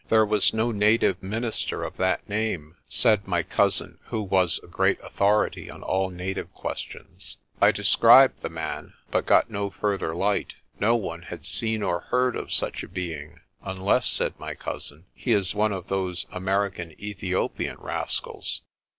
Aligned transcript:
There 0.09 0.25
was 0.25 0.51
no 0.51 0.71
native 0.71 1.21
minister 1.21 1.83
of 1.83 1.97
that 1.97 2.27
name, 2.27 2.75
said 2.89 3.27
my 3.27 3.43
cousin, 3.43 3.99
who 4.05 4.23
was 4.23 4.59
a 4.63 4.67
great 4.67 4.99
authority 5.03 5.69
on 5.69 5.83
all 5.83 6.09
native 6.09 6.51
questions. 6.55 7.37
I 7.61 7.71
described 7.71 8.41
the 8.41 8.49
man, 8.49 8.93
but 9.11 9.27
got 9.27 9.51
no 9.51 9.69
further 9.69 10.15
light. 10.15 10.55
No 10.79 10.95
one 10.95 11.21
had 11.21 11.45
seen 11.45 11.83
or 11.83 11.99
heard 11.99 12.35
of 12.35 12.51
such 12.51 12.81
a 12.81 12.87
being, 12.87 13.41
"unless," 13.63 14.07
said 14.07 14.33
my 14.39 14.55
cousin, 14.55 15.05
"he 15.13 15.33
is 15.33 15.53
one 15.53 15.71
of 15.71 15.87
those 15.87 16.25
American 16.31 16.93
Ethiopian 16.99 17.77
rascals." 17.77 18.63